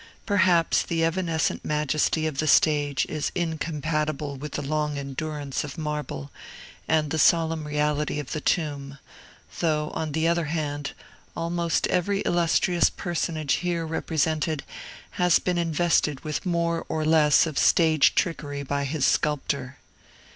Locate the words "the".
0.81-1.05, 2.39-2.47, 4.53-4.63, 7.11-7.19, 8.31-8.41, 10.13-10.27